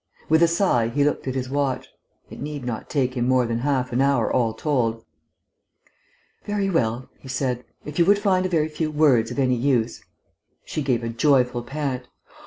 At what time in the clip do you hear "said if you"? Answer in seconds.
7.27-8.05